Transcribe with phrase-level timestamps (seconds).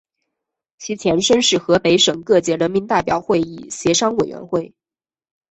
[0.79, 4.73] 其前身是河北省各界人民代表会议协商委员会。